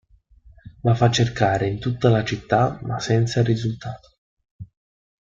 La 0.81 0.95
fa 0.95 1.11
cercare 1.11 1.67
in 1.67 1.77
tutta 1.77 2.09
la 2.09 2.23
città, 2.23 2.79
ma 2.81 2.99
senza 2.99 3.43
risultato. 3.43 4.17